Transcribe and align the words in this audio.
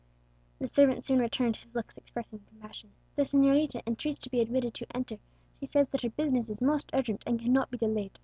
The 0.57 0.67
servant 0.67 1.03
soon 1.03 1.19
returned, 1.19 1.57
his 1.57 1.67
looks 1.75 1.95
expressing 1.95 2.39
compassion. 2.39 2.89
"The 3.15 3.21
señorita 3.21 3.83
entreats 3.85 4.17
to 4.21 4.31
be 4.31 4.39
admitted 4.41 4.73
to 4.73 4.87
enter; 4.97 5.19
she 5.59 5.67
says 5.67 5.89
that 5.89 6.01
her 6.01 6.09
business 6.09 6.49
is 6.49 6.59
most 6.59 6.89
urgent, 6.93 7.23
and 7.27 7.39
cannot 7.39 7.69
be 7.69 7.77
delayed." 7.77 8.17